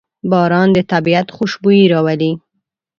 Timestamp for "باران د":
0.31-0.77